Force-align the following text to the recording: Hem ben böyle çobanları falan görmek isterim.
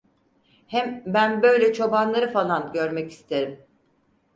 Hem 0.67 1.03
ben 1.05 1.43
böyle 1.43 1.73
çobanları 1.73 2.31
falan 2.31 2.73
görmek 2.73 3.11
isterim. 3.11 3.65